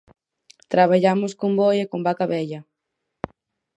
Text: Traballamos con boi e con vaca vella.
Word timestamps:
Traballamos 0.73 1.31
con 1.39 1.51
boi 1.61 1.77
e 1.83 1.89
con 1.91 2.01
vaca 2.07 2.25
vella. 2.33 2.59